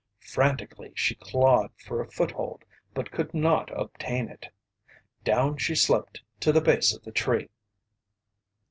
Frantically, 0.25 0.93
she 0.95 1.13
clawed 1.13 1.69
for 1.77 2.01
a 2.01 2.07
foothold 2.09 2.65
but 2.95 3.11
could 3.11 3.35
not 3.35 3.69
obtain 3.79 4.29
it. 4.29 4.47
Down 5.23 5.57
she 5.59 5.75
slipped 5.75 6.23
to 6.39 6.51
the 6.51 6.59
base 6.59 6.91
of 6.91 7.03
the 7.03 7.11
tree. 7.11 7.49